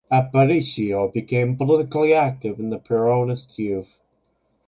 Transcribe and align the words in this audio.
Aparicio 0.11 1.13
became 1.13 1.55
politically 1.55 2.15
active 2.15 2.59
in 2.59 2.71
the 2.71 2.79
Peronist 2.79 3.55
Youth. 3.59 3.99